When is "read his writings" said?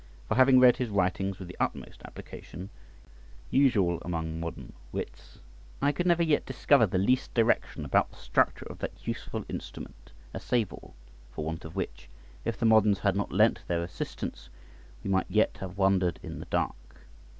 0.59-1.37